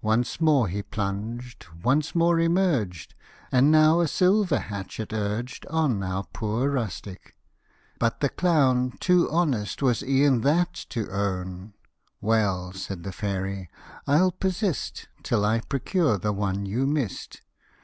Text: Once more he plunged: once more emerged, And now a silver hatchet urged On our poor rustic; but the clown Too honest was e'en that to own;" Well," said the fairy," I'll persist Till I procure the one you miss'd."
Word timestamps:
Once 0.00 0.40
more 0.40 0.66
he 0.66 0.82
plunged: 0.82 1.68
once 1.84 2.16
more 2.16 2.40
emerged, 2.40 3.14
And 3.52 3.70
now 3.70 4.00
a 4.00 4.08
silver 4.08 4.58
hatchet 4.58 5.12
urged 5.12 5.66
On 5.66 6.02
our 6.02 6.24
poor 6.32 6.68
rustic; 6.70 7.36
but 8.00 8.18
the 8.18 8.28
clown 8.28 8.94
Too 8.98 9.30
honest 9.30 9.80
was 9.80 10.02
e'en 10.02 10.40
that 10.40 10.74
to 10.88 11.08
own;" 11.12 11.74
Well," 12.20 12.72
said 12.72 13.04
the 13.04 13.12
fairy," 13.12 13.70
I'll 14.08 14.32
persist 14.32 15.06
Till 15.22 15.44
I 15.44 15.60
procure 15.60 16.18
the 16.18 16.32
one 16.32 16.66
you 16.66 16.84
miss'd." 16.84 17.42